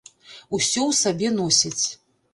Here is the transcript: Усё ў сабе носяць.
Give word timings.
Усё 0.57 0.81
ў 0.85 0.91
сабе 1.03 1.27
носяць. 1.37 1.85